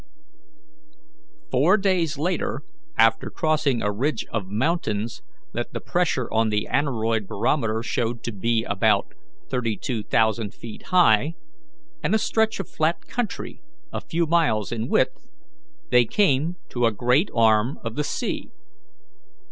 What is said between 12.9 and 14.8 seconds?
country a few miles